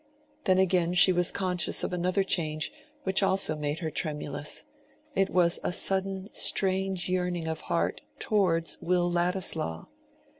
[0.45, 2.71] Then again she was conscious of another change
[3.03, 4.63] which also made her tremulous;
[5.13, 9.85] it was a sudden strange yearning of heart towards Will Ladislaw.